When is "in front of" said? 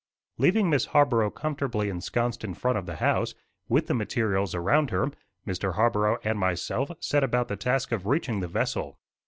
2.43-2.87